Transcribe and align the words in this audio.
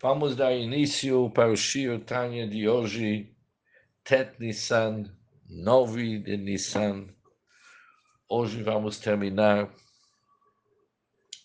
Vamos 0.00 0.36
dar 0.36 0.54
início 0.54 1.28
para 1.30 1.50
o 1.50 1.56
Shir 1.56 1.98
Tanya 2.04 2.46
de 2.46 2.68
hoje, 2.68 3.34
Tet 4.04 4.38
Nissan, 4.38 5.12
9 5.48 6.20
de 6.20 6.36
Nissan. 6.36 7.12
Hoje 8.28 8.62
vamos 8.62 9.00
terminar 9.00 9.74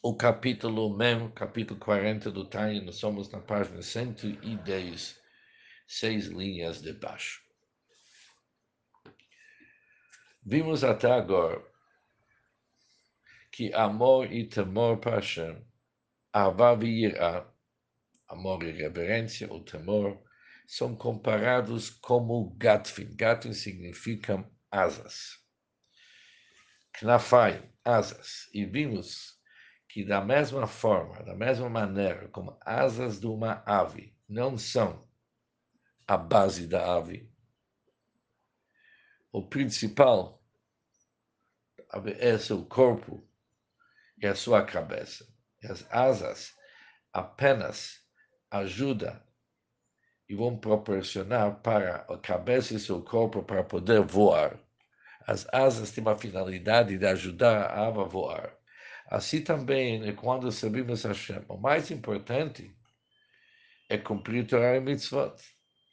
o 0.04 0.16
capítulo 0.16 0.96
Mem, 0.96 1.32
capítulo 1.32 1.80
40 1.80 2.30
do 2.30 2.46
Tanya. 2.46 2.80
Nós 2.84 2.98
somos 2.98 3.28
na 3.32 3.40
página 3.40 3.82
110, 3.82 5.20
seis 5.88 6.28
linhas 6.28 6.80
de 6.80 6.94
baixo. 6.94 7.42
Vimos 10.46 10.84
até 10.84 11.12
agora 11.12 11.60
que 13.52 13.74
amor 13.74 14.32
e 14.32 14.46
temor 14.46 15.00
para 15.00 15.16
Hashem, 15.16 15.58
e 16.84 17.53
amor 18.28 18.64
e 18.64 18.72
reverência, 18.72 19.52
o 19.52 19.64
temor, 19.64 20.22
são 20.68 20.96
comparados 20.96 21.90
como 21.90 22.56
gatfin. 22.56 23.16
Gatfin 23.16 23.54
significa 23.54 24.50
asas. 24.72 25.40
Knafai, 26.94 27.72
asas. 27.84 28.50
E 28.54 28.66
vimos 28.66 29.40
que 29.90 30.04
da 30.06 30.22
mesma 30.22 30.66
forma, 30.66 31.24
da 31.24 31.36
mesma 31.36 31.70
maneira 31.70 32.28
como 32.30 32.58
asas 32.62 33.20
de 33.20 33.28
uma 33.28 33.64
ave 33.66 34.16
não 34.28 34.58
são 34.58 35.08
a 36.08 36.18
base 36.18 36.68
da 36.68 36.96
ave, 36.96 37.32
o 39.32 39.48
principal 39.48 40.44
é 42.20 42.38
seu 42.38 42.66
corpo 42.66 43.28
e 44.18 44.28
a 44.28 44.36
sua 44.36 44.64
cabeça. 44.64 45.28
E 45.62 45.68
as 45.68 45.86
asas 45.92 46.56
apenas 47.12 48.03
ajuda 48.54 49.22
e 50.30 50.36
vão 50.36 50.56
proporcionar 50.56 51.56
para 51.62 52.06
a 52.08 52.18
cabeça 52.18 52.76
e 52.76 52.80
seu 52.80 53.02
corpo 53.02 53.44
para 53.44 53.64
poder 53.64 54.02
voar. 54.02 54.60
As 55.26 55.48
asas 55.52 55.92
têm 55.92 56.04
uma 56.04 56.18
finalidade 56.18 56.98
de 56.98 57.06
ajudar 57.06 57.66
a 57.66 57.88
ave 57.88 58.02
a 58.02 58.04
voar. 58.04 58.56
Assim 59.08 59.42
também 59.42 60.08
é 60.08 60.14
quando 60.14 60.52
servimos 60.52 61.06
a 61.06 61.10
Hashem. 61.10 61.44
O 61.48 61.58
mais 61.58 61.92
importante 61.92 62.76
é 63.90 63.98
cumprir 63.98 64.46
Torah 64.48 64.78
e 64.78 64.82
mitzvot. 64.82 65.36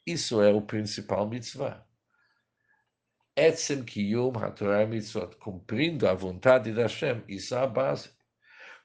Isso 0.05 0.41
é 0.41 0.51
o 0.51 0.61
principal 0.61 1.27
mitzvah. 1.27 1.85
Etzem 3.35 3.83
kiyum 3.83 4.31
ha-Torah 4.37 4.83
e 4.83 4.87
mitzvot. 4.87 5.35
Cumprindo 5.37 6.07
a 6.07 6.13
vontade 6.13 6.73
da 6.73 6.83
Hashem. 6.83 7.23
Isso 7.27 7.55
é 7.55 7.59
a 7.59 7.67
base. 7.67 8.09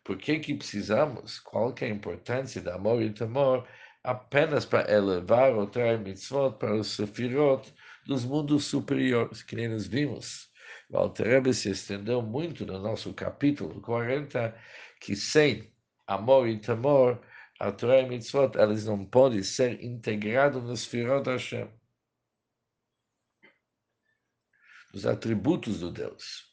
Por 0.06 0.16
que, 0.16 0.38
que 0.38 0.54
precisamos? 0.54 1.40
Qual 1.40 1.74
que 1.74 1.84
é 1.84 1.88
a 1.88 1.90
importância 1.90 2.62
do 2.62 2.70
amor 2.70 3.02
e 3.02 3.12
temor 3.12 3.66
apenas 4.04 4.64
para 4.64 4.88
elevar 4.88 5.52
o 5.58 5.66
Torah 5.66 5.98
mitzvot 5.98 6.56
para 6.60 6.76
os 6.76 6.94
sefirot 6.94 7.74
dos 8.06 8.24
mundos 8.24 8.66
superiores, 8.66 9.42
que 9.42 9.56
nem 9.56 9.68
nós 9.68 9.88
vimos. 9.88 10.48
O 10.88 10.96
Alter 10.96 11.52
se 11.52 11.70
estendeu 11.70 12.22
muito 12.22 12.64
no 12.64 12.78
nosso 12.78 13.12
capítulo 13.14 13.80
40, 13.80 14.56
que 15.00 15.16
sem 15.16 15.74
amor 16.06 16.48
e 16.48 16.56
temor, 16.60 17.20
a 17.58 17.72
Torah 17.72 18.06
mitzvot, 18.06 18.52
não 18.86 19.04
podem 19.04 19.42
ser 19.42 19.82
integrados 19.82 20.62
nos 20.62 20.82
sefirot 20.82 21.28
Hashem. 21.28 21.68
Os 24.94 25.04
atributos 25.04 25.80
do 25.80 25.90
Deus. 25.90 26.45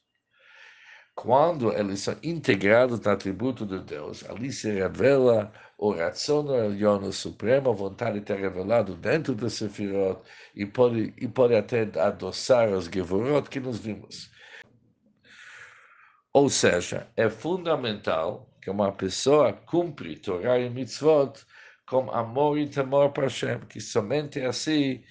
Quando 1.15 1.71
eles 1.71 2.01
são 2.01 2.15
integrados 2.23 2.99
no 2.99 3.11
atributo 3.11 3.65
de 3.65 3.79
Deus, 3.79 4.27
ali 4.29 4.51
se 4.51 4.71
revela 4.71 5.53
o 5.77 5.91
ração 5.91 6.43
Elyon, 6.55 7.01
a 7.05 7.71
vontade 7.71 8.19
de 8.19 8.25
ter 8.25 8.39
revelado 8.39 8.95
dentro 8.95 9.35
do 9.35 9.49
Sefirot 9.49 10.21
e 10.55 10.65
pode, 10.65 11.13
e 11.17 11.27
pode 11.27 11.55
até 11.55 11.81
adoçar 11.99 12.69
os 12.69 12.85
Gevurot 12.85 13.49
que 13.49 13.59
nós 13.59 13.79
vimos. 13.79 14.31
Ou 16.33 16.49
seja, 16.49 17.07
é 17.15 17.29
fundamental 17.29 18.49
que 18.59 18.69
uma 18.69 18.91
pessoa 18.91 19.53
cumpre 19.53 20.15
Torah 20.15 20.57
e 20.57 20.69
Mitzvot 20.69 21.45
com 21.87 22.09
amor 22.11 22.57
e 22.57 22.67
temor 22.67 23.11
para 23.11 23.25
Hashem, 23.25 23.59
que 23.69 23.79
somente 23.79 24.41
assim 24.41 25.03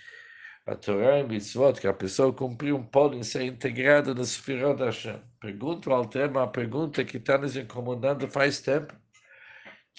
a 0.65 0.77
Torá 0.77 1.19
e 1.19 1.25
Mitzvot 1.25 1.81
que 1.81 1.89
a 1.89 1.93
pessoa 1.93 2.33
cumpriu 2.33 2.83
podem 2.85 3.23
ser 3.23 3.43
integradas 3.43 4.15
no 4.15 4.25
Sefirot 4.25 4.79
da 4.79 4.87
Hashem. 4.87 5.21
Pergunto 5.41 5.93
ao 5.93 6.07
tema, 6.07 6.45
a 6.45 6.47
pergunta 6.47 7.05
que 7.05 7.17
está 7.17 7.37
nos 7.37 7.57
incomodando 7.57 8.29
faz 8.29 8.61
tempo. 8.61 8.95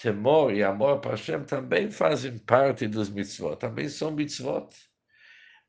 Temor 0.00 0.52
e 0.54 0.62
amor 0.62 1.00
para 1.00 1.12
Hashem 1.12 1.44
também 1.44 1.90
fazem 1.90 2.38
parte 2.38 2.88
dos 2.88 3.10
mitzvot, 3.10 3.56
também 3.56 3.88
são 3.88 4.10
mitzvot. 4.10 4.68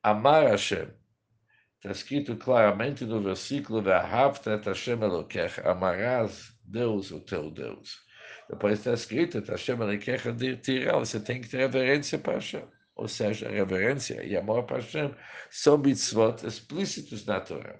Amar 0.01 0.47
Hashem. 0.47 0.87
Está 1.77 1.91
escrito 1.91 2.35
claramente 2.37 3.05
no 3.05 3.21
versículo 3.21 3.81
Ve'ahavta 3.81 4.53
et 4.53 4.65
Hashem 4.65 5.03
Elokecha. 5.03 5.61
Amarás 5.69 6.53
Deus, 6.63 7.11
o 7.11 7.19
teu 7.19 7.51
Deus. 7.51 7.99
Depois 8.49 8.79
está 8.79 8.93
escrito 8.93 9.43
Hashem 9.45 9.75
Elokecha 9.75 10.31
dirá. 10.31 10.97
Você 10.97 11.19
tem 11.19 11.41
que 11.41 11.49
ter 11.49 11.57
reverência 11.57 12.17
para 12.17 12.35
Hashem 12.35 12.63
ou 12.95 13.07
seja, 13.07 13.49
reverência 13.49 14.23
e 14.23 14.35
amor 14.37 14.63
para 14.63 14.77
Hashem, 14.77 15.13
são 15.49 15.77
mitzvot 15.77 16.45
explícitos 16.45 17.25
na 17.25 17.41
Torá. 17.41 17.79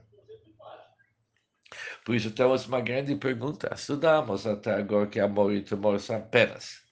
Por 2.06 2.16
isso 2.16 2.32
temos 2.32 2.68
uma 2.68 2.82
grande 2.82 3.16
pergunta. 3.16 3.74
Estudamos 3.74 4.46
até 4.46 4.74
agora 4.74 5.08
que 5.08 5.20
amor 5.20 5.54
e 5.54 5.64
temor 5.64 6.00
são 6.00 6.18
apenas 6.18 6.84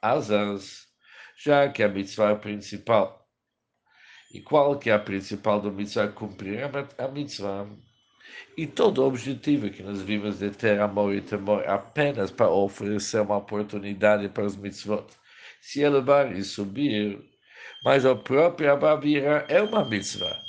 asas, 0.00 0.86
já 1.36 1.68
que 1.68 1.82
a 1.82 1.88
mitzvah 1.88 2.30
é 2.30 2.36
principal. 2.36 3.26
E 4.32 4.40
qual 4.40 4.78
que 4.78 4.90
é 4.90 4.94
a 4.94 4.98
principal 4.98 5.60
do 5.60 5.72
mitzvah? 5.72 6.08
Cumprir 6.08 6.60
a 6.98 7.08
mitzvah. 7.08 7.68
E 8.56 8.66
todo 8.66 8.98
o 9.02 9.06
objetivo 9.06 9.70
que 9.70 9.82
nós 9.82 10.02
vimos 10.02 10.38
de 10.38 10.50
ter 10.50 10.80
amor 10.80 11.14
e 11.14 11.20
temor 11.20 11.66
apenas 11.68 12.30
para 12.30 12.50
oferecer 12.50 13.20
uma 13.20 13.36
oportunidade 13.38 14.28
para 14.28 14.44
os 14.44 14.56
mitzvot. 14.56 15.06
Se 15.60 15.80
elevar 15.80 16.34
e 16.36 16.42
subir, 16.42 17.22
mas 17.86 18.04
a 18.04 18.16
própria 18.16 18.72
Abavira 18.72 19.46
é 19.48 19.62
uma 19.62 19.84
mitzvah. 19.84 20.42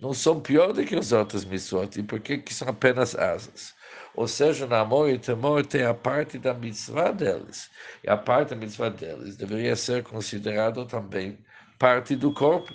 Não 0.00 0.14
são 0.14 0.40
piores 0.40 0.74
do 0.76 0.82
que 0.82 0.96
os 0.96 1.12
outros 1.12 1.44
mitzvot, 1.44 2.00
e 2.00 2.02
por 2.02 2.20
que, 2.20 2.38
que 2.38 2.54
são 2.54 2.68
apenas 2.68 3.14
asas? 3.14 3.74
Ou 4.14 4.26
seja, 4.26 4.66
no 4.66 4.74
amor 4.74 5.10
e 5.10 5.18
temor 5.18 5.66
tem 5.66 5.84
a 5.84 5.92
parte 5.92 6.38
da 6.38 6.54
mitzvah 6.54 7.10
deles, 7.12 7.70
e 8.02 8.08
a 8.08 8.16
parte 8.16 8.48
da 8.48 8.56
mitzvah 8.56 8.88
deles 8.88 9.36
deveria 9.36 9.76
ser 9.76 10.04
considerado 10.04 10.86
também 10.86 11.38
parte 11.78 12.16
do 12.16 12.32
corpo. 12.32 12.72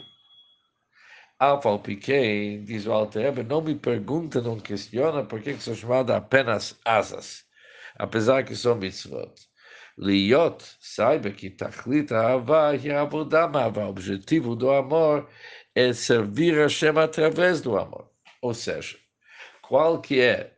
Alfal 1.40 1.80
Piquet, 1.80 2.60
diz 2.64 2.86
o 2.86 2.92
Alter 2.92 3.44
não 3.44 3.62
me 3.62 3.74
pergunta, 3.74 4.40
não 4.40 4.60
questiona 4.60 5.26
por 5.26 5.42
que, 5.42 5.56
que 5.56 5.64
são 5.64 5.74
chamadas 5.74 6.16
apenas 6.16 6.80
asas, 6.86 7.44
apesar 7.96 8.44
que 8.44 8.56
são 8.56 8.76
mitzvot. 8.76 9.34
Liot, 10.00 10.78
saiba 10.80 11.32
que 11.32 11.50
Tachlit 11.50 12.14
Ahava 12.14 12.76
é 12.76 12.92
a 12.92 13.02
Avodama, 13.02 13.68
o 13.68 13.90
objetivo 13.90 14.56
do 14.56 14.70
amor 14.70 15.28
é 15.74 15.92
servir 15.92 16.56
a 16.60 16.64
Hashem 16.64 16.98
através 17.00 17.62
do 17.62 17.76
amor. 17.78 18.08
Ou 18.42 18.54
seja, 18.54 18.96
qual 19.62 20.00
que 20.00 20.22
é 20.22 20.56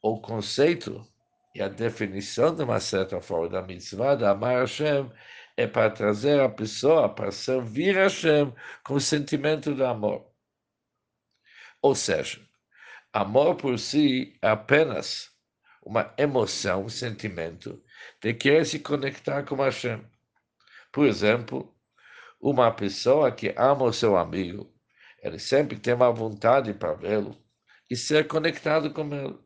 o 0.00 0.20
conceito 0.20 1.04
e 1.52 1.60
a 1.60 1.68
definição 1.68 2.54
de 2.54 2.62
uma 2.62 2.78
certa 2.78 3.20
forma 3.20 3.48
da 3.48 3.62
mitzvah 3.62 4.14
de 4.14 4.24
amar 4.24 4.60
Hashem 4.60 5.10
é 5.56 5.66
para 5.66 5.90
trazer 5.90 6.40
a 6.40 6.48
pessoa 6.48 7.12
para 7.12 7.32
servir 7.32 7.96
Hashem 7.96 8.54
com 8.84 8.94
o 8.94 9.00
sentimento 9.00 9.74
do 9.74 9.84
amor. 9.84 10.24
Ou 11.82 11.94
seja, 11.94 12.40
amor 13.12 13.56
por 13.56 13.78
si 13.80 14.38
é 14.40 14.48
apenas 14.48 15.30
uma 15.84 16.14
emoção, 16.16 16.84
um 16.84 16.88
sentimento 16.88 17.82
de 18.20 18.34
querer 18.34 18.64
se 18.64 18.78
conectar 18.78 19.44
com 19.44 19.56
Hashem. 19.56 20.04
Por 20.92 21.06
exemplo, 21.06 21.74
uma 22.40 22.70
pessoa 22.72 23.32
que 23.32 23.54
ama 23.56 23.84
o 23.84 23.92
seu 23.92 24.16
amigo, 24.16 24.72
ele 25.22 25.38
sempre 25.38 25.78
tem 25.78 25.94
uma 25.94 26.12
vontade 26.12 26.74
para 26.74 26.94
vê-lo 26.94 27.36
e 27.88 27.96
ser 27.96 28.26
conectado 28.26 28.92
com 28.92 29.02
ele. 29.14 29.38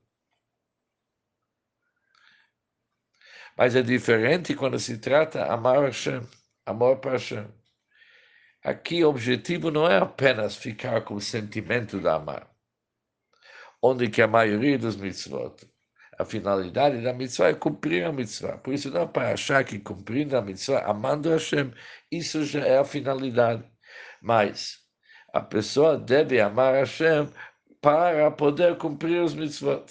Mas 3.56 3.74
é 3.74 3.82
diferente 3.82 4.54
quando 4.54 4.78
se 4.78 4.98
trata 4.98 5.44
de 5.44 5.50
amar 5.50 5.82
Hashem, 5.84 6.20
amor 6.64 6.98
para 6.98 7.12
Hashem. 7.12 7.46
Aqui 8.62 9.04
o 9.04 9.08
objetivo 9.08 9.70
não 9.70 9.88
é 9.88 9.98
apenas 9.98 10.56
ficar 10.56 11.02
com 11.04 11.14
o 11.14 11.20
sentimento 11.20 12.00
de 12.00 12.08
amar, 12.08 12.50
onde 13.80 14.10
que 14.10 14.20
a 14.20 14.26
maioria 14.26 14.78
dos 14.78 14.96
mitzvot 14.96 15.66
a 16.18 16.24
finalidade 16.24 17.02
da 17.02 17.12
mitzvah 17.12 17.48
é 17.48 17.54
cumprir 17.54 18.04
a 18.04 18.12
mitzvah. 18.12 18.58
Por 18.58 18.74
isso, 18.74 18.90
não 18.90 19.02
é 19.02 19.06
para 19.06 19.32
achar 19.32 19.64
que 19.64 19.78
cumprindo 19.78 20.36
a 20.36 20.42
mitzvah, 20.42 20.80
amando 20.84 21.30
Hashem, 21.30 21.72
isso 22.10 22.44
já 22.44 22.60
é 22.60 22.78
a 22.78 22.84
finalidade. 22.84 23.64
Mas 24.22 24.78
a 25.32 25.40
pessoa 25.40 25.98
deve 25.98 26.40
amar 26.40 26.74
Hashem 26.74 27.28
para 27.80 28.30
poder 28.30 28.76
cumprir 28.78 29.22
os 29.22 29.34
mitzvot. 29.34 29.84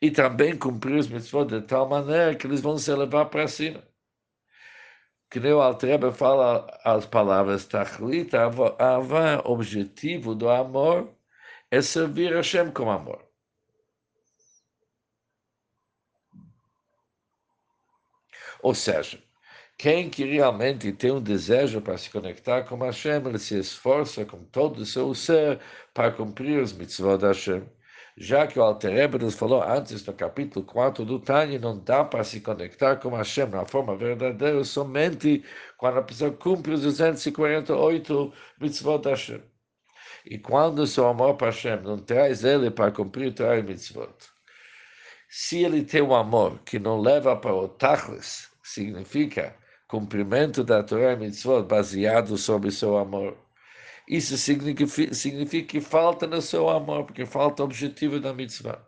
E 0.00 0.10
também 0.10 0.56
cumprir 0.58 0.96
os 0.98 1.08
mitzvot 1.08 1.46
de 1.46 1.62
tal 1.62 1.88
maneira 1.88 2.34
que 2.34 2.46
eles 2.46 2.60
vão 2.60 2.78
se 2.78 2.92
levar 2.94 3.26
para 3.26 3.48
cima. 3.48 3.82
que 5.30 5.40
nem 5.40 5.52
o 5.52 5.60
Altreba 5.60 6.12
fala 6.12 6.66
as 6.84 7.06
palavras 7.06 7.66
Tachlit, 7.66 8.30
Ava, 8.78 9.42
objetivo 9.44 10.34
do 10.34 10.48
amor 10.48 11.12
é 11.70 11.82
servir 11.82 12.32
a 12.32 12.36
Hashem 12.36 12.70
com 12.70 12.90
amor. 12.90 13.33
Ou 18.64 18.74
seja, 18.74 19.18
quem 19.76 20.08
que 20.08 20.24
realmente 20.24 20.90
tem 20.90 21.10
um 21.12 21.20
desejo 21.20 21.82
para 21.82 21.98
se 21.98 22.08
conectar 22.08 22.62
com 22.62 22.78
Hashem, 22.78 23.22
ele 23.26 23.38
se 23.38 23.58
esforça 23.58 24.24
com 24.24 24.42
todo 24.44 24.78
o 24.78 24.86
seu 24.86 25.14
ser 25.14 25.60
para 25.92 26.10
cumprir 26.10 26.62
os 26.62 26.72
mitzvot 26.72 27.20
Hashem. 27.20 27.62
Já 28.16 28.46
que 28.46 28.58
o 28.58 28.62
Alter 28.62 29.20
nos 29.20 29.34
falou 29.34 29.62
antes 29.62 30.06
no 30.06 30.14
capítulo 30.14 30.64
4 30.64 31.04
do 31.04 31.20
Tânia, 31.20 31.58
não 31.58 31.78
dá 31.78 32.02
para 32.04 32.24
se 32.24 32.40
conectar 32.40 32.96
com 32.96 33.10
Hashem 33.10 33.48
na 33.50 33.66
forma 33.66 33.94
verdadeira 33.94 34.64
somente 34.64 35.44
quando 35.76 35.98
a 35.98 36.02
pessoa 36.02 36.32
cumpre 36.32 36.72
os 36.72 36.80
248 36.80 38.32
mitzvot 38.58 39.02
da 39.02 39.10
Hashem. 39.10 39.42
E 40.24 40.38
quando 40.38 40.78
o 40.78 40.86
seu 40.86 41.06
amor 41.06 41.34
para 41.36 41.48
Hashem 41.48 41.82
não 41.82 41.98
traz 41.98 42.44
ele 42.44 42.70
para 42.70 42.90
cumprir 42.90 43.34
o 43.38 43.62
mitzvot, 43.62 44.14
se 45.28 45.62
ele 45.62 45.84
tem 45.84 46.00
um 46.00 46.14
amor 46.14 46.60
que 46.64 46.78
não 46.78 46.98
leva 46.98 47.36
para 47.36 47.52
o 47.52 47.68
Tachlis, 47.68 48.53
significa 48.64 49.54
cumprimento 49.86 50.64
da 50.64 50.82
Torá 50.82 51.12
e 51.12 51.16
Mitzvot 51.16 51.64
baseado 51.64 52.36
sobre 52.38 52.70
seu 52.70 52.96
amor. 52.96 53.36
Isso 54.08 54.36
significa, 54.36 55.14
significa 55.14 55.68
que 55.68 55.80
falta 55.80 56.26
no 56.26 56.40
seu 56.42 56.68
amor, 56.68 57.04
porque 57.04 57.26
falta 57.26 57.62
o 57.62 57.66
objetivo 57.66 58.18
da 58.18 58.32
mitzvah. 58.32 58.82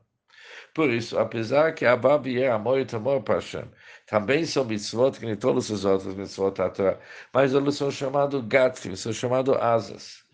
Por 0.74 0.90
isso, 0.90 1.18
apesar 1.18 1.74
que 1.74 1.86
Abab 1.86 2.26
é 2.38 2.50
amor 2.50 2.80
e 2.80 2.84
temor 2.84 3.22
para 3.22 3.36
Hashem, 3.36 3.70
também 4.06 4.44
são 4.44 4.64
mitzvot 4.64 5.18
que 5.18 5.26
nem 5.26 5.36
todos 5.36 5.70
os 5.70 5.84
outros 5.84 6.14
mitzvot 6.14 6.52
da 6.52 6.70
Torá, 6.70 6.98
mas 7.32 7.54
eles 7.54 7.76
são 7.76 7.90
chamados 7.90 8.42
gatfim, 8.46 8.96
são 8.96 9.12
chamados 9.12 9.56
asas, 9.56 10.24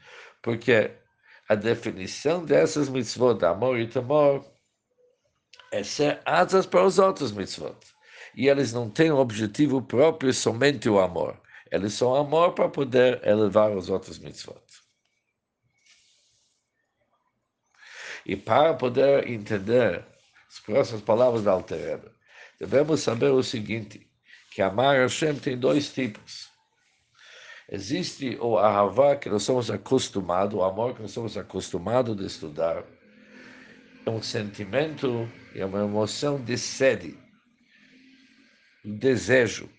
porque 0.40 0.90
a 1.48 1.54
definição 1.54 2.44
dessas 2.44 2.88
mitzvot, 2.88 3.44
amor 3.44 3.78
e 3.78 3.86
temor, 3.86 4.44
é 5.70 5.82
ser 5.84 6.20
asas 6.24 6.66
para 6.66 6.84
os 6.84 6.98
outros 6.98 7.32
mitzvot 7.32 7.91
e 8.34 8.48
eles 8.48 8.72
não 8.72 8.88
têm 8.88 9.12
um 9.12 9.18
objetivo 9.18 9.82
próprio 9.82 10.32
somente 10.32 10.88
o 10.88 10.98
amor. 10.98 11.40
Eles 11.70 11.94
são 11.94 12.14
amor 12.14 12.52
para 12.52 12.68
poder 12.68 13.26
elevar 13.26 13.74
os 13.76 13.88
outros 13.88 14.18
mitzvot. 14.18 14.60
E 18.24 18.36
para 18.36 18.74
poder 18.74 19.28
entender 19.28 20.04
as 20.48 20.60
próximas 20.60 21.02
palavras 21.02 21.42
da 21.42 21.52
Altereba, 21.52 22.12
devemos 22.58 23.00
saber 23.00 23.30
o 23.30 23.42
seguinte, 23.42 24.06
que 24.50 24.62
amar 24.62 24.98
Hashem 24.98 25.38
tem 25.38 25.58
dois 25.58 25.92
tipos. 25.92 26.50
Existe 27.70 28.36
o 28.40 28.58
ahavá 28.58 29.16
que 29.16 29.30
nós 29.30 29.42
somos 29.42 29.70
acostumados, 29.70 30.54
o 30.54 30.62
amor 30.62 30.94
que 30.94 31.02
nós 31.02 31.10
somos 31.10 31.38
acostumados 31.38 32.14
de 32.16 32.26
estudar. 32.26 32.84
É 34.04 34.10
um 34.10 34.22
sentimento 34.22 35.28
é 35.54 35.64
uma 35.64 35.84
emoção 35.84 36.38
de 36.38 36.58
sede 36.58 37.16
desejo. 38.84 39.70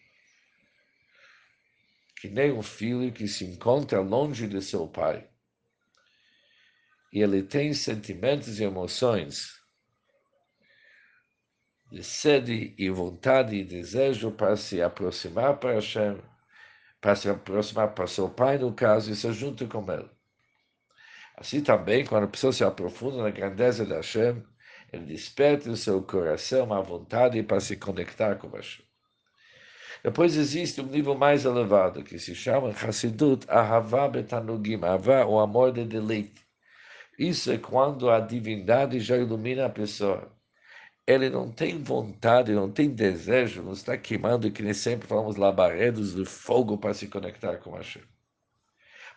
Que 2.20 2.30
nem 2.30 2.52
um 2.52 2.64
filho 2.64 3.12
que 3.12 3.28
se 3.28 3.46
encontra 3.46 4.00
longe 4.00 4.48
de 4.48 4.62
seu 4.62 4.88
pai. 4.88 5.28
E 7.12 7.22
ele 7.22 7.44
tem 7.44 7.74
sentimentos 7.74 8.60
e 8.60 8.64
emoções 8.64 9.62
de 11.94 12.04
sede 12.04 12.74
e 12.76 12.90
vontade 12.90 13.56
e 13.56 13.64
desejo 13.64 14.32
para 14.32 14.56
se 14.56 14.82
aproximar 14.82 15.58
para 15.58 15.74
Hashem, 15.76 16.20
para 17.00 17.16
se 17.16 17.30
aproximar 17.30 17.94
para 17.94 18.08
seu 18.08 18.28
pai, 18.28 18.58
no 18.58 18.74
caso, 18.74 19.12
e 19.12 19.16
se 19.16 19.32
junto 19.32 19.68
com 19.68 19.92
ele. 19.92 20.10
Assim 21.38 21.62
também, 21.62 22.04
quando 22.04 22.24
a 22.24 22.28
pessoa 22.28 22.52
se 22.52 22.64
aprofunda 22.64 23.22
na 23.22 23.30
grandeza 23.30 23.86
de 23.86 23.94
Hashem, 23.94 24.44
ele 24.92 25.06
desperta 25.06 25.70
no 25.70 25.78
seu 25.78 26.02
coração 26.02 26.74
a 26.74 26.82
vontade 26.82 27.44
para 27.44 27.60
se 27.60 27.78
conectar 27.78 28.38
com 28.38 28.50
Hashem. 28.50 28.84
Depois 30.02 30.36
existe 30.36 30.82
um 30.82 30.86
nível 30.86 31.16
mais 31.16 31.46
elevado, 31.46 32.04
que 32.04 32.18
se 32.18 32.34
chama 32.34 32.70
Hassidut 32.70 33.46
Ahava 33.50 34.08
Betanugim, 34.08 34.80
Ahava, 34.84 35.26
o 35.26 35.40
amor 35.40 35.72
de 35.72 35.86
deleite. 35.86 36.42
Isso 37.18 37.52
é 37.52 37.58
quando 37.58 38.10
a 38.10 38.20
divindade 38.20 39.00
já 39.00 39.18
ilumina 39.18 39.66
a 39.66 39.70
pessoa. 39.70 40.32
Ele 41.06 41.30
não 41.30 41.52
tem 41.52 41.84
vontade, 41.84 42.54
não 42.54 42.72
tem 42.72 42.90
desejo, 42.90 43.62
não 43.62 43.74
está 43.74 43.98
queimando, 43.98 44.50
que 44.52 44.64
nem 44.64 44.74
sempre 44.74 45.08
falamos, 45.08 45.36
labaredos 45.36 46.16
de 46.16 46.26
fogo 46.26 46.78
para 46.78 46.94
se 46.94 47.08
conectar 47.08 47.58
com 47.58 47.72
Hashem. 47.76 48.04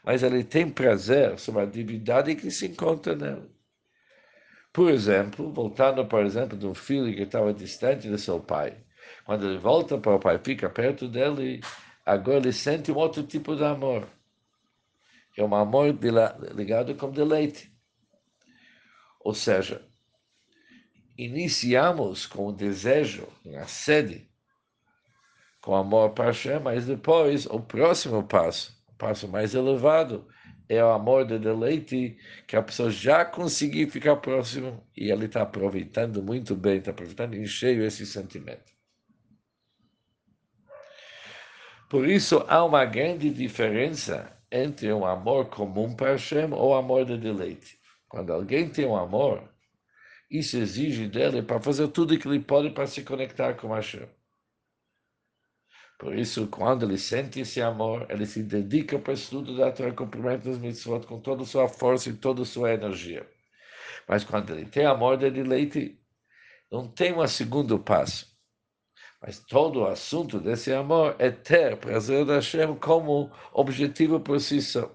Mas 0.04 0.22
ele 0.22 0.44
tem 0.44 0.68
prazer 0.68 1.38
sobre 1.38 1.62
a 1.62 1.66
divindade 1.66 2.34
que 2.34 2.50
se 2.50 2.66
encontra 2.66 3.14
nele. 3.14 3.50
Por 4.72 4.90
exemplo, 4.90 5.52
voltando, 5.52 6.04
por 6.06 6.24
exemplo, 6.24 6.58
de 6.58 6.66
um 6.66 6.74
filho 6.74 7.14
que 7.14 7.22
estava 7.22 7.54
distante 7.54 8.08
de 8.08 8.18
seu 8.18 8.40
pai 8.40 8.85
quando 9.26 9.44
ele 9.44 9.58
volta 9.58 9.98
para 9.98 10.14
o 10.14 10.20
pai, 10.20 10.38
fica 10.38 10.70
perto 10.70 11.08
dele, 11.08 11.60
agora 12.04 12.38
ele 12.38 12.52
sente 12.52 12.92
um 12.92 12.96
outro 12.96 13.24
tipo 13.24 13.56
de 13.56 13.64
amor. 13.64 14.06
É 15.36 15.42
um 15.42 15.52
amor 15.52 15.92
ligado 16.54 16.94
com 16.94 17.10
deleite. 17.10 17.70
Ou 19.20 19.34
seja, 19.34 19.84
iniciamos 21.18 22.24
com 22.24 22.46
o 22.46 22.52
desejo, 22.52 23.26
a 23.60 23.66
sede, 23.66 24.30
com 25.60 25.74
amor 25.74 26.10
para 26.10 26.26
Hashem, 26.26 26.60
mas 26.60 26.86
depois 26.86 27.46
o 27.46 27.58
próximo 27.58 28.22
passo, 28.22 28.80
o 28.88 28.94
passo 28.94 29.26
mais 29.26 29.56
elevado, 29.56 30.28
é 30.68 30.82
o 30.84 30.90
amor 30.90 31.26
de 31.26 31.36
deleite 31.36 32.16
que 32.46 32.54
a 32.54 32.62
pessoa 32.62 32.90
já 32.92 33.24
conseguiu 33.24 33.90
ficar 33.90 34.16
próximo 34.16 34.86
e 34.96 35.10
ele 35.10 35.26
está 35.26 35.42
aproveitando 35.42 36.22
muito 36.22 36.54
bem, 36.54 36.78
está 36.78 36.92
aproveitando 36.92 37.34
em 37.34 37.46
cheio 37.46 37.84
esse 37.84 38.06
sentimento. 38.06 38.75
Por 41.88 42.08
isso, 42.08 42.44
há 42.48 42.64
uma 42.64 42.84
grande 42.84 43.30
diferença 43.30 44.36
entre 44.50 44.92
um 44.92 45.06
amor 45.06 45.46
comum 45.46 45.94
para 45.94 46.12
Hashem 46.12 46.52
ou 46.52 46.74
amor 46.74 47.04
de 47.04 47.16
deleite. 47.16 47.78
Quando 48.08 48.32
alguém 48.32 48.68
tem 48.68 48.86
um 48.86 48.96
amor, 48.96 49.48
isso 50.28 50.56
exige 50.56 51.06
dele 51.06 51.42
para 51.42 51.60
fazer 51.60 51.86
tudo 51.88 52.18
que 52.18 52.26
ele 52.26 52.40
pode 52.40 52.70
para 52.70 52.88
se 52.88 53.02
conectar 53.04 53.54
com 53.54 53.72
Hashem. 53.72 54.08
Por 55.98 56.14
isso, 56.14 56.48
quando 56.48 56.84
ele 56.84 56.98
sente 56.98 57.40
esse 57.40 57.62
amor, 57.62 58.06
ele 58.10 58.26
se 58.26 58.42
dedica 58.42 58.98
para 58.98 59.12
o 59.12 59.14
estudo 59.14 59.56
da 59.56 59.70
Torá, 59.70 59.92
cumprimento 59.92 60.42
dos 60.42 60.58
mitzvot 60.58 61.06
com 61.06 61.20
toda 61.20 61.42
a 61.42 61.46
sua 61.46 61.68
força 61.68 62.10
e 62.10 62.14
toda 62.14 62.42
a 62.42 62.44
sua 62.44 62.74
energia. 62.74 63.26
Mas 64.08 64.24
quando 64.24 64.50
ele 64.50 64.66
tem 64.66 64.84
amor 64.84 65.16
de 65.16 65.30
deleite, 65.30 65.98
não 66.70 66.88
tem 66.88 67.14
um 67.14 67.26
segundo 67.26 67.78
passo. 67.78 68.35
Mas 69.26 69.40
todo 69.40 69.80
o 69.80 69.86
assunto 69.88 70.38
desse 70.38 70.72
amor 70.72 71.16
é 71.18 71.32
ter 71.32 71.76
prazer 71.78 72.24
da 72.24 72.36
Hashem 72.36 72.76
como 72.76 73.28
objetivo 73.52 74.20
por 74.20 74.40
si 74.40 74.62
só. 74.62 74.88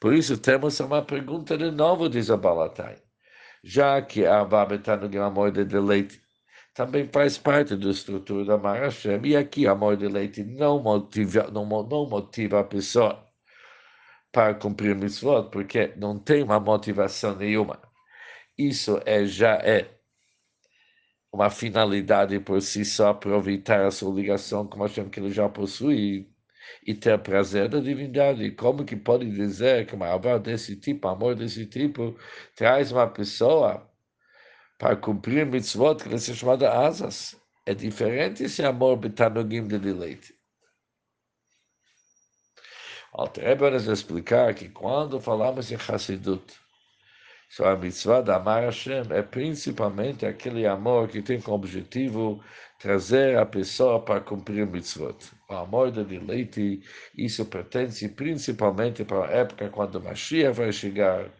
Por 0.00 0.14
isso 0.14 0.38
temos 0.38 0.80
uma 0.80 1.02
pergunta 1.02 1.58
de 1.58 1.70
novo, 1.70 2.08
diz 2.08 2.30
a 2.30 2.36
Balatai. 2.38 2.96
Já 3.62 4.00
que 4.00 4.24
a 4.24 4.42
Babetano 4.42 5.06
no 5.06 5.22
amor 5.22 5.52
de 5.52 5.66
deleite 5.66 6.18
também 6.72 7.08
faz 7.12 7.36
parte 7.36 7.76
da 7.76 7.90
estrutura 7.90 8.44
da 8.46 8.56
Mar 8.56 8.80
Hashem, 8.80 9.20
e 9.26 9.36
aqui 9.36 9.66
amor 9.66 9.98
de 9.98 10.06
deleite 10.06 10.42
não 10.42 10.82
motiva, 10.82 11.50
não, 11.52 11.66
não 11.66 12.08
motiva 12.08 12.60
a 12.60 12.64
pessoa 12.64 13.22
para 14.32 14.54
cumprir 14.54 14.94
mitzvot, 14.94 15.50
porque 15.50 15.92
não 15.96 16.18
tem 16.18 16.42
uma 16.42 16.58
motivação 16.58 17.36
nenhuma. 17.36 17.78
Isso 18.56 18.98
é, 19.04 19.26
já 19.26 19.56
é 19.56 19.95
uma 21.36 21.50
finalidade 21.50 22.40
por 22.40 22.62
si 22.62 22.82
só, 22.84 23.10
aproveitar 23.10 23.84
a 23.84 23.90
sua 23.90 24.12
ligação 24.14 24.66
com 24.66 24.82
Hashem 24.82 25.10
que 25.10 25.20
ele 25.20 25.30
já 25.30 25.48
possui 25.48 26.32
e 26.86 26.94
ter 26.94 27.18
prazer 27.18 27.68
da 27.68 27.78
divindade. 27.78 28.50
Como 28.52 28.86
que 28.86 28.96
pode 28.96 29.30
dizer 29.30 29.86
que 29.86 29.94
uma 29.94 30.08
amor 30.10 30.40
desse 30.40 30.76
tipo, 30.76 31.08
amor 31.08 31.34
desse 31.34 31.66
tipo, 31.66 32.18
traz 32.54 32.90
uma 32.90 33.06
pessoa 33.06 33.86
para 34.78 34.96
cumprir 34.96 35.44
mitzvot 35.44 35.96
que 35.96 36.14
é 36.14 36.18
chamada 36.18 36.72
asas? 36.72 37.36
É 37.66 37.74
diferente 37.74 38.44
esse 38.44 38.62
amor 38.64 38.96
betanogim 38.96 39.66
de 39.66 39.78
deleite. 39.78 40.34
Alter 43.12 43.58
nos 43.72 43.86
explicar 43.88 44.54
que 44.54 44.70
quando 44.70 45.20
falamos 45.20 45.70
em 45.70 45.76
Hassidut, 45.76 46.58
So, 47.48 47.64
a 47.64 47.76
mitzvah 47.76 48.22
da 48.22 48.36
Amar 48.36 48.64
Hashem 48.64 49.04
é 49.10 49.22
principalmente 49.22 50.26
aquele 50.26 50.66
amor 50.66 51.08
que 51.08 51.22
tem 51.22 51.40
como 51.40 51.56
objetivo 51.56 52.42
trazer 52.78 53.38
a 53.38 53.46
pessoa 53.46 54.00
para 54.00 54.20
cumprir 54.20 54.66
mitzvot. 54.66 55.16
O 55.48 55.54
amor 55.54 55.90
de 55.92 56.04
deleite, 56.04 56.82
isso 57.16 57.46
pertence 57.46 58.08
principalmente 58.08 59.04
para 59.04 59.26
a 59.26 59.30
época 59.30 59.70
quando 59.70 60.02
Mashiach 60.02 60.56
vai 60.56 60.72
chegar. 60.72 61.30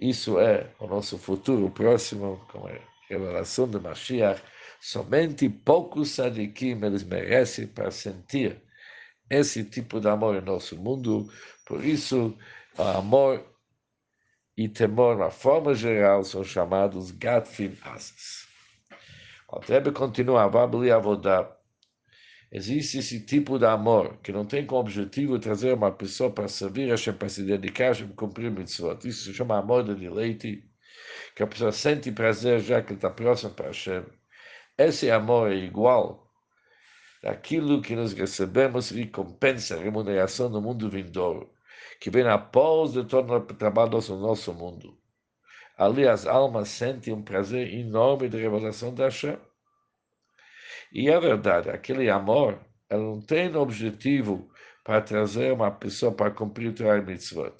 Isso 0.00 0.38
é 0.40 0.70
o 0.78 0.86
nosso 0.86 1.16
futuro 1.18 1.70
próximo, 1.70 2.44
com 2.50 2.66
a 2.66 2.72
revelação 3.08 3.68
de 3.68 3.78
Mashiach. 3.78 4.42
Somente 4.80 5.48
poucos 5.48 6.10
sadikim 6.10 6.84
eles 6.84 7.04
merecem 7.04 7.66
para 7.66 7.90
sentir 7.90 8.60
esse 9.30 9.64
tipo 9.64 10.00
de 10.00 10.08
amor 10.08 10.36
em 10.36 10.44
nosso 10.44 10.76
mundo. 10.76 11.30
Por 11.64 11.84
isso, 11.84 12.36
o 12.76 12.82
amor 12.82 13.55
e 14.56 14.68
temor, 14.68 15.18
na 15.18 15.30
forma 15.30 15.74
geral, 15.74 16.24
são 16.24 16.42
chamados 16.42 17.10
Gatfim 17.10 17.76
Asas. 17.82 18.46
O 19.48 19.60
Rebbe 19.60 19.92
continua, 19.92 20.42
a 20.42 20.94
Avodá. 20.94 21.52
Existe 22.50 22.98
esse 22.98 23.20
tipo 23.20 23.58
de 23.58 23.66
amor 23.66 24.18
que 24.22 24.32
não 24.32 24.46
tem 24.46 24.64
como 24.64 24.80
objetivo 24.80 25.38
trazer 25.38 25.74
uma 25.74 25.92
pessoa 25.92 26.30
para 26.30 26.48
servir 26.48 26.88
Hashem, 26.88 27.14
para 27.14 27.28
se 27.28 27.42
dedicar 27.42 27.88
Hashem, 27.88 28.08
cumprir 28.08 28.50
mitzvot. 28.50 29.06
Isso 29.06 29.24
se 29.24 29.34
chama 29.34 29.58
amor 29.58 29.84
de 29.84 29.94
deleite, 29.94 30.64
que 31.34 31.42
a 31.42 31.46
pessoa 31.46 31.70
sente 31.70 32.10
prazer 32.10 32.60
já 32.60 32.80
que 32.82 32.94
está 32.94 33.10
próximo 33.10 33.52
para 33.52 33.66
Hashem. 33.66 34.04
Esse 34.78 35.10
amor 35.10 35.52
é 35.52 35.56
igual 35.56 36.32
daquilo 37.22 37.82
que 37.82 37.94
nós 37.94 38.12
recebemos 38.14 38.90
recompensa, 38.90 39.76
remuneração 39.76 40.48
no 40.48 40.62
mundo 40.62 40.88
vindouro 40.88 41.55
que 42.00 42.10
vem 42.10 42.26
após 42.26 42.92
de 42.92 43.00
o 43.00 43.04
trabalho 43.04 43.98
no 44.08 44.20
nosso 44.20 44.52
mundo. 44.52 44.98
Ali 45.76 46.06
as 46.08 46.26
almas 46.26 46.68
sentem 46.68 47.12
um 47.12 47.22
prazer 47.22 47.72
enorme 47.72 48.28
de 48.28 48.38
revelação 48.38 48.94
da 48.94 49.04
Hashem. 49.04 49.38
E 50.92 51.10
é 51.10 51.20
verdade, 51.20 51.68
aquele 51.68 52.08
amor, 52.08 52.58
ela 52.88 53.02
não 53.02 53.20
tem 53.20 53.54
objetivo 53.56 54.50
para 54.84 55.02
trazer 55.02 55.52
uma 55.52 55.70
pessoa 55.70 56.12
para 56.12 56.30
cumprir 56.30 56.68
o 56.68 56.74
Torah 56.74 57.02
Mitzvot. 57.02 57.56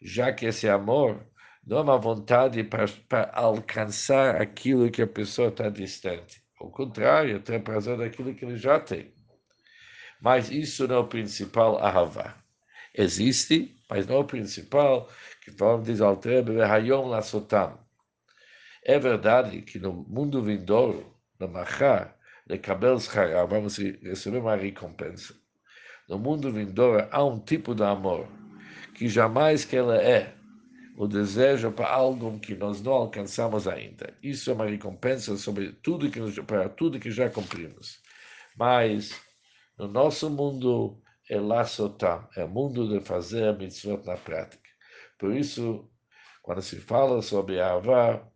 Já 0.00 0.32
que 0.32 0.46
esse 0.46 0.68
amor 0.68 1.26
não 1.66 1.78
é 1.78 1.82
uma 1.82 1.98
vontade 1.98 2.62
para, 2.64 2.86
para 3.08 3.30
alcançar 3.34 4.40
aquilo 4.40 4.90
que 4.90 5.02
a 5.02 5.06
pessoa 5.06 5.48
está 5.48 5.68
distante. 5.68 6.40
Ao 6.60 6.70
contrário, 6.70 7.40
tem 7.40 7.60
prazer 7.60 7.98
daquilo 7.98 8.34
que 8.34 8.44
ele 8.44 8.56
já 8.56 8.80
tem. 8.80 9.12
Mas 10.20 10.50
isso 10.50 10.88
não 10.88 10.96
é 10.96 10.98
o 11.00 11.08
principal 11.08 11.78
ahavá 11.78 12.47
existe, 12.98 13.74
mas 13.88 14.06
não 14.06 14.16
é 14.16 14.18
o 14.18 14.24
principal, 14.24 15.08
que 15.40 15.52
falamos 15.52 15.86
diz 15.86 16.00
Altrebe, 16.00 16.60
Hayom 16.60 17.06
Lasotam. 17.06 17.78
É 18.84 18.98
verdade 18.98 19.62
que 19.62 19.78
no 19.78 19.92
mundo 19.92 20.42
vindouro, 20.42 21.14
no 21.38 21.48
Machar, 21.48 22.16
de 22.46 22.58
Kabel 22.58 22.98
Schara, 22.98 23.46
vamos 23.46 23.78
receber 23.78 24.38
uma 24.38 24.56
recompensa. 24.56 25.34
No 26.08 26.18
mundo 26.18 26.50
vindouro 26.50 27.06
há 27.10 27.24
um 27.24 27.38
tipo 27.38 27.74
de 27.74 27.82
amor 27.82 28.26
que 28.94 29.08
jamais 29.08 29.64
que 29.64 29.76
ela 29.76 29.96
é 29.96 30.34
o 30.96 31.06
desejo 31.06 31.70
para 31.70 31.88
algo 31.88 32.40
que 32.40 32.56
nós 32.56 32.82
não 32.82 32.92
alcançamos 32.92 33.68
ainda. 33.68 34.12
Isso 34.20 34.50
é 34.50 34.54
uma 34.54 34.66
recompensa 34.66 35.36
sobre 35.36 35.70
tudo 35.70 36.10
que 36.10 36.42
para 36.42 36.68
tudo 36.68 36.98
que 36.98 37.10
já 37.10 37.30
cumprimos. 37.30 38.00
Mas 38.56 39.20
no 39.78 39.86
nosso 39.86 40.28
mundo 40.28 41.00
é 41.28 41.38
Lassotam, 41.38 42.26
é 42.36 42.44
mundo 42.46 42.88
de 42.88 43.04
fazer 43.04 43.48
a 43.48 43.52
mitzvot 43.52 44.04
na 44.06 44.16
prática. 44.16 44.68
Por 45.18 45.34
isso, 45.34 45.90
quando 46.42 46.62
se 46.62 46.80
fala 46.80 47.20
sobre 47.20 47.60
Avá, 47.60 48.26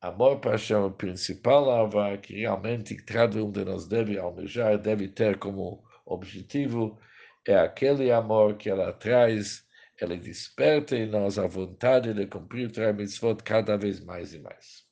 amor 0.00 0.40
Hashem, 0.44 0.76
o 0.76 0.90
principal 0.90 1.70
Avá, 1.70 2.16
que 2.18 2.40
realmente 2.40 2.96
cada 2.96 3.42
um 3.42 3.50
de 3.50 3.64
nós 3.64 3.86
deve 3.86 4.18
almejar, 4.18 4.78
deve 4.78 5.08
ter 5.08 5.38
como 5.38 5.82
objetivo, 6.04 6.98
é 7.46 7.56
aquele 7.56 8.12
amor 8.12 8.56
que 8.56 8.68
ela 8.68 8.92
traz, 8.92 9.64
ela 9.98 10.16
desperta 10.16 10.96
em 10.96 11.06
nós 11.06 11.38
a 11.38 11.46
vontade 11.46 12.12
de 12.12 12.26
cumprir 12.26 12.70
o 12.70 12.94
mitzvot 12.94 13.42
cada 13.42 13.76
vez 13.76 14.00
mais 14.00 14.34
e 14.34 14.38
mais. 14.38 14.89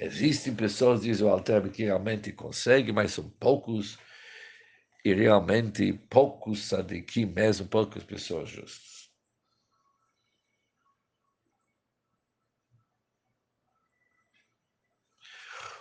Existem 0.00 0.54
pessoas, 0.54 1.02
diz 1.02 1.20
o 1.20 1.28
Alter, 1.28 1.70
que 1.70 1.84
realmente 1.84 2.32
conseguem, 2.32 2.92
mas 2.92 3.12
são 3.12 3.28
poucos, 3.30 3.98
e 5.04 5.14
realmente 5.14 5.92
poucos 6.10 6.64
sadiquim 6.64 7.26
mesmo, 7.26 7.66
poucas 7.68 8.02
pessoas 8.02 8.48
justas. 8.48 8.94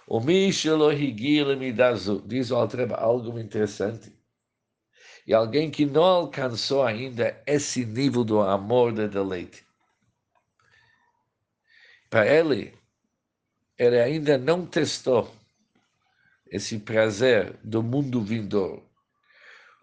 O 0.05 0.19
Mishelo 0.19 0.91
Higil 0.91 1.57
Midazu, 1.57 2.21
diz 2.27 2.51
o 2.51 2.55
Altreba 2.55 2.95
algo 2.97 3.39
interessante. 3.39 4.13
E 5.25 5.33
alguém 5.33 5.71
que 5.71 5.85
não 5.85 6.03
alcançou 6.03 6.83
ainda 6.83 7.41
esse 7.47 7.85
nível 7.85 8.25
do 8.25 8.41
amor 8.41 8.91
de 8.91 9.07
deleite. 9.07 9.65
Para 12.09 12.27
ele, 12.27 12.77
ele 13.77 13.99
ainda 13.99 14.37
não 14.37 14.65
testou 14.65 15.33
esse 16.47 16.77
prazer 16.79 17.57
do 17.63 17.81
mundo 17.81 18.21
vindouro. 18.21 18.87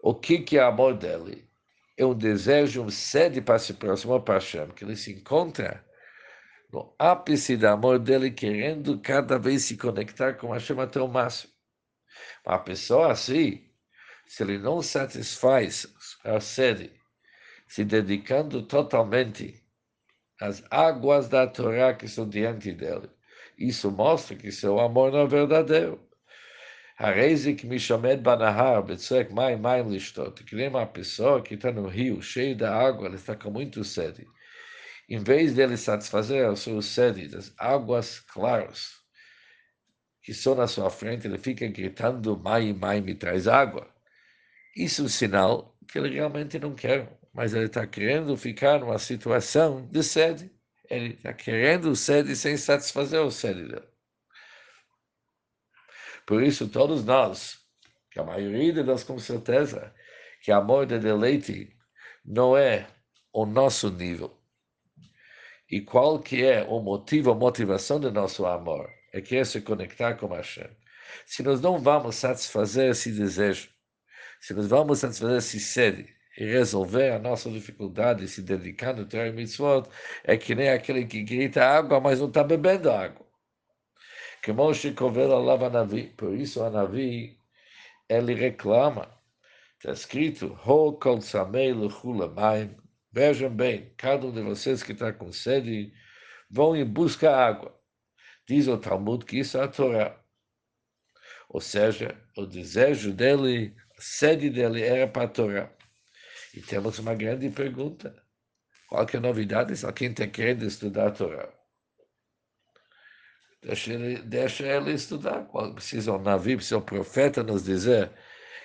O 0.01 0.15
que, 0.15 0.39
que 0.39 0.57
é 0.57 0.63
amor 0.63 0.95
dele? 0.95 1.47
É 1.97 2.05
um 2.05 2.13
desejo, 2.13 2.83
um 2.83 2.89
sede 2.89 3.41
para 3.41 3.59
se 3.59 3.73
para 3.73 3.93
Hashem, 4.33 4.69
que 4.69 4.83
ele 4.83 4.95
se 4.95 5.11
encontra 5.11 5.85
no 6.71 6.95
ápice 6.97 7.57
do 7.57 7.67
amor 7.67 7.99
dele, 7.99 8.31
querendo 8.31 8.99
cada 8.99 9.37
vez 9.37 9.63
se 9.63 9.77
conectar 9.77 10.33
com 10.35 10.53
Hashem 10.53 10.79
até 10.79 11.01
o 11.01 11.07
máximo. 11.07 11.51
Uma 12.45 12.59
pessoa 12.59 13.11
assim, 13.11 13.69
se 14.25 14.41
ele 14.41 14.57
não 14.57 14.81
satisfaz 14.81 15.85
a 16.23 16.39
sede, 16.39 16.91
se 17.67 17.83
dedicando 17.83 18.63
totalmente 18.63 19.61
às 20.39 20.63
águas 20.71 21.27
da 21.27 21.45
Torá 21.45 21.93
que 21.93 22.05
estão 22.05 22.27
diante 22.27 22.71
dele, 22.71 23.09
isso 23.67 23.91
mostra 23.91 24.35
que 24.35 24.51
seu 24.51 24.79
amor 24.79 25.11
não 25.11 25.19
é 25.19 25.27
verdadeiro. 25.27 25.99
Harezik 26.97 27.65
mishamed 27.65 28.21
banahar, 28.21 28.83
betzek 28.83 29.33
mai 29.33 29.55
mai 29.55 29.81
lishtot. 29.83 30.43
Que 30.43 30.55
nem 30.55 30.67
uma 30.69 30.85
pessoa 30.85 31.41
que 31.41 31.55
está 31.55 31.71
no 31.71 31.87
rio, 31.87 32.21
cheio 32.21 32.55
de 32.55 32.65
água, 32.65 33.07
ele 33.07 33.15
está 33.15 33.35
com 33.35 33.49
muito 33.49 33.83
sede. 33.83 34.27
Em 35.09 35.17
vez 35.17 35.53
dele 35.53 35.77
satisfazer 35.77 36.47
a 36.47 36.55
sua 36.55 36.81
sede 36.81 37.27
das 37.27 37.53
águas 37.57 38.19
claras 38.19 39.01
que 40.21 40.31
estão 40.31 40.55
na 40.55 40.67
sua 40.67 40.89
frente, 40.89 41.27
ele 41.27 41.37
fica 41.37 41.67
gritando, 41.67 42.37
mai, 42.37 42.71
mai, 42.71 43.01
me 43.01 43.15
traz 43.15 43.47
água. 43.47 43.89
Isso 44.75 45.01
é 45.01 45.05
um 45.05 45.09
sinal 45.09 45.75
que 45.87 45.97
ele 45.97 46.13
realmente 46.13 46.59
não 46.59 46.75
quer, 46.75 47.19
mas 47.33 47.53
ele 47.53 47.65
está 47.65 47.85
querendo 47.87 48.37
ficar 48.37 48.79
numa 48.79 48.99
situação 48.99 49.87
de 49.87 50.03
sede. 50.03 50.51
Ele 50.91 51.13
está 51.13 51.33
querendo 51.33 51.95
sede 51.95 52.35
sem 52.35 52.57
satisfazer 52.57 53.21
o 53.21 53.31
sede 53.31 53.63
dele. 53.63 53.87
Por 56.27 56.43
isso, 56.43 56.67
todos 56.67 57.05
nós, 57.05 57.57
que 58.11 58.19
a 58.19 58.25
maioria 58.25 58.73
de 58.73 58.83
nós 58.83 59.01
com 59.01 59.17
certeza, 59.17 59.95
que 60.43 60.51
amor 60.51 60.85
de 60.85 60.99
deleite 60.99 61.73
não 62.25 62.57
é 62.57 62.85
o 63.31 63.45
nosso 63.45 63.89
nível. 63.89 64.37
E 65.69 65.79
qual 65.79 66.19
que 66.19 66.43
é 66.43 66.61
o 66.63 66.81
motivo, 66.81 67.31
a 67.31 67.35
motivação 67.35 67.97
do 67.97 68.11
nosso 68.11 68.45
amor? 68.45 68.89
É 69.13 69.21
que 69.21 69.37
é 69.37 69.45
se 69.45 69.61
conectar 69.61 70.15
com 70.15 70.27
Hashem. 70.27 70.69
Se 71.25 71.41
nós 71.41 71.61
não 71.61 71.79
vamos 71.79 72.17
satisfazer 72.17 72.91
esse 72.91 73.13
desejo, 73.13 73.69
se 74.41 74.53
nós 74.53 74.67
vamos 74.67 74.99
satisfazer 74.99 75.37
esse 75.37 75.59
sede, 75.61 76.13
e 76.37 76.45
resolver 76.45 77.11
a 77.11 77.19
nossa 77.19 77.49
dificuldade 77.49 78.27
se 78.27 78.41
dedicando 78.41 79.01
ao 79.01 79.07
Torah 79.07 79.31
Mitzvot 79.31 79.89
é 80.23 80.37
que 80.37 80.55
nem 80.55 80.69
aquele 80.69 81.05
que 81.05 81.23
grita 81.23 81.63
água, 81.65 81.99
mas 81.99 82.19
não 82.19 82.27
está 82.27 82.43
bebendo 82.43 82.89
água. 82.89 83.25
Que 84.41 84.51
Moshe 84.51 84.95
Navi, 85.71 86.07
por 86.17 86.33
isso 86.33 86.63
a 86.63 86.69
Navi, 86.69 87.37
ele 88.09 88.33
reclama, 88.33 89.11
está 89.77 89.91
escrito, 89.91 90.57
Ho 90.65 90.93
Kol 90.93 91.19
vejam 93.11 93.49
bem, 93.49 93.93
cada 93.97 94.25
um 94.25 94.31
de 94.31 94.41
vocês 94.41 94.81
que 94.81 94.93
está 94.93 95.11
com 95.11 95.31
sede, 95.31 95.93
vão 96.49 96.75
em 96.75 96.85
busca 96.85 97.35
água. 97.35 97.77
Diz 98.47 98.67
o 98.67 98.77
Talmud 98.77 99.25
que 99.25 99.39
isso 99.39 99.57
é 99.57 99.63
a 99.63 99.67
Torá. 99.67 100.19
Ou 101.49 101.61
seja, 101.61 102.17
o 102.37 102.45
desejo 102.45 103.13
dele, 103.13 103.75
a 103.97 104.01
sede 104.01 104.49
dele 104.49 104.81
era 104.81 105.07
para 105.07 105.23
a 105.23 105.27
Torá. 105.27 105.71
E 106.53 106.61
temos 106.61 106.99
uma 106.99 107.15
grande 107.15 107.49
pergunta. 107.49 108.13
Qual 108.89 109.05
que 109.05 109.15
é 109.15 109.19
a 109.19 109.21
novidade? 109.21 109.75
Só 109.75 109.91
quem 109.91 110.09
está 110.09 110.27
querendo 110.27 110.65
estudar 110.65 111.07
a 111.07 111.11
Torá. 111.11 111.49
Deixa 113.61 113.93
ele, 113.93 114.21
deixa 114.23 114.65
ele 114.65 114.91
estudar. 114.91 115.45
Precisa 115.73 116.11
um 116.11 116.21
navio, 116.21 116.57
precisa 116.57 116.77
um 116.77 116.81
profeta 116.81 117.41
nos 117.43 117.63
dizer 117.63 118.11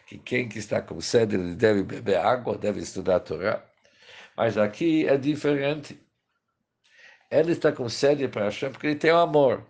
que 0.07 0.19
quem 0.19 0.49
que 0.49 0.59
está 0.59 0.83
com 0.83 1.01
sede 1.01 1.37
ele 1.37 1.55
deve 1.55 1.83
beber 1.83 2.17
água, 2.17 2.59
deve 2.59 2.81
estudar 2.81 3.17
a 3.17 3.21
Torá. 3.21 3.65
Mas 4.37 4.59
aqui 4.59 5.07
é 5.07 5.17
diferente. 5.17 6.01
Ele 7.31 7.53
está 7.53 7.71
com 7.73 7.89
sede 7.89 8.27
para 8.29 8.45
Hashem 8.45 8.73
porque 8.73 8.89
ele 8.89 8.97
tem 8.97 9.13
o 9.13 9.19
amor. 9.19 9.65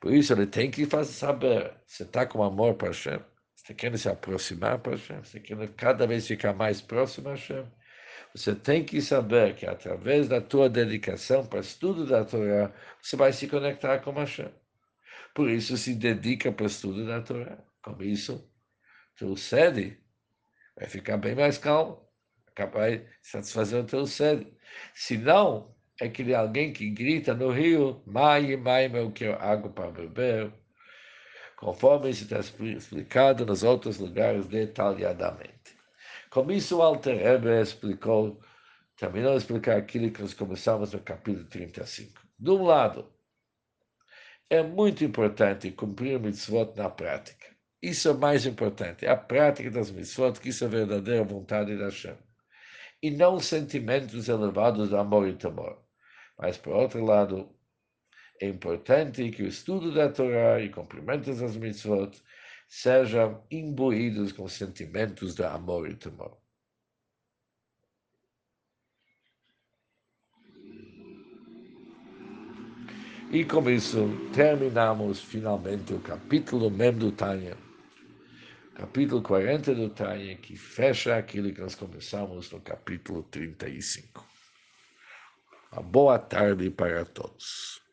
Por 0.00 0.12
isso 0.12 0.32
ele 0.32 0.46
tem 0.46 0.70
que 0.70 0.86
fazer 0.86 1.12
saber 1.12 1.74
se 1.86 2.04
está 2.04 2.24
com 2.24 2.42
amor 2.42 2.74
para 2.74 2.88
Hashem 2.88 3.20
você 3.68 3.74
quer 3.74 3.98
se 3.98 4.08
aproximar 4.08 4.78
para 4.78 4.92
Hashem, 4.92 5.22
você 5.22 5.40
quer 5.40 5.68
cada 5.74 6.06
vez 6.06 6.26
ficar 6.26 6.54
mais 6.54 6.80
próximo 6.80 7.28
a 7.28 7.32
Hashem, 7.32 7.66
você 8.34 8.54
tem 8.54 8.82
que 8.82 9.02
saber 9.02 9.54
que 9.56 9.66
através 9.66 10.26
da 10.26 10.40
tua 10.40 10.70
dedicação 10.70 11.44
para 11.44 11.58
o 11.58 11.60
estudo 11.60 12.06
da 12.06 12.24
Torá, 12.24 12.72
você 13.02 13.14
vai 13.14 13.30
se 13.30 13.46
conectar 13.46 13.98
com 13.98 14.12
Hashem. 14.12 14.48
Por 15.34 15.50
isso, 15.50 15.76
se 15.76 15.94
dedica 15.94 16.50
para 16.50 16.64
o 16.64 16.66
estudo 16.66 17.06
da 17.06 17.20
Torá. 17.20 17.58
Com 17.82 18.02
isso, 18.02 18.50
teu 19.18 19.36
sede 19.36 19.98
vai 20.74 20.88
ficar 20.88 21.18
bem 21.18 21.34
mais 21.34 21.58
calmo, 21.58 22.08
capaz 22.54 22.98
de 22.98 23.06
satisfazer 23.22 23.82
o 23.82 23.86
teu 23.86 24.06
sede. 24.06 24.50
Se 24.94 25.18
não, 25.18 25.76
é 26.00 26.06
aquele 26.06 26.34
alguém 26.34 26.72
que 26.72 26.88
grita 26.88 27.34
no 27.34 27.50
rio, 27.50 28.02
mai, 28.06 28.56
mai, 28.56 28.90
eu 28.94 29.12
quero 29.12 29.34
água 29.34 29.70
para 29.70 29.90
beber, 29.90 30.54
conforme 31.58 32.08
isso 32.08 32.22
está 32.22 32.38
explicado 32.38 33.44
nos 33.44 33.64
outros 33.64 33.98
lugares 33.98 34.46
detalhadamente. 34.46 35.76
Com 36.30 36.50
isso, 36.52 36.78
o 36.78 36.82
Alter 36.82 37.18
Rebbe 37.18 37.60
explicou, 37.60 38.40
terminou 38.96 39.32
de 39.32 39.38
explicar 39.38 39.76
aquilo 39.76 40.10
que 40.10 40.22
nós 40.22 40.32
começamos 40.32 40.92
no 40.92 41.00
capítulo 41.00 41.44
35. 41.46 42.22
De 42.38 42.50
um 42.50 42.62
lado, 42.62 43.12
é 44.48 44.62
muito 44.62 45.04
importante 45.04 45.72
cumprir 45.72 46.20
mitzvot 46.20 46.74
na 46.76 46.88
prática. 46.88 47.48
Isso 47.82 48.08
é 48.08 48.14
mais 48.14 48.46
importante, 48.46 49.04
é 49.04 49.10
a 49.10 49.16
prática 49.16 49.68
das 49.68 49.90
mitzvot, 49.90 50.38
que 50.38 50.50
isso 50.50 50.62
é 50.62 50.68
a 50.68 50.70
verdadeira 50.70 51.24
vontade 51.24 51.76
da 51.76 51.86
Hashem. 51.86 52.16
E 53.02 53.10
não 53.10 53.40
sentimentos 53.40 54.28
elevados 54.28 54.90
de 54.90 54.96
amor 54.96 55.26
e 55.26 55.34
temor. 55.34 55.82
Mas, 56.38 56.56
por 56.56 56.74
outro 56.74 57.04
lado, 57.04 57.52
é 58.40 58.48
importante 58.48 59.30
que 59.30 59.42
o 59.42 59.48
estudo 59.48 59.92
da 59.92 60.08
Torá 60.10 60.60
e 60.60 60.68
cumprimentos 60.68 61.40
das 61.40 61.56
mitzvot 61.56 62.22
sejam 62.68 63.42
imbuídos 63.50 64.32
com 64.32 64.46
sentimentos 64.48 65.34
de 65.34 65.44
amor 65.44 65.88
e 65.88 65.94
temor. 65.94 66.36
E 73.30 73.44
com 73.44 73.68
isso 73.68 74.08
terminamos 74.32 75.20
finalmente 75.20 75.92
o 75.92 76.00
capítulo 76.00 76.70
Mem 76.70 76.92
do 76.92 77.12
Tânia, 77.12 77.58
capítulo 78.74 79.20
40 79.22 79.74
do 79.74 79.90
Tânia, 79.90 80.34
que 80.36 80.56
fecha 80.56 81.16
aquilo 81.16 81.52
que 81.52 81.60
nós 81.60 81.74
começamos 81.74 82.50
no 82.50 82.60
capítulo 82.60 83.22
35. 83.24 84.26
Uma 85.72 85.82
boa 85.82 86.18
tarde 86.18 86.70
para 86.70 87.04
todos. 87.04 87.87